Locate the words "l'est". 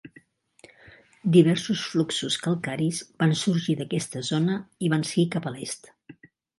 5.61-5.97